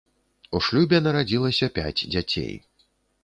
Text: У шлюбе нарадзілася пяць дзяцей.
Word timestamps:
У 0.59 0.61
шлюбе 0.67 0.99
нарадзілася 1.07 1.69
пяць 1.77 1.99
дзяцей. 2.13 2.53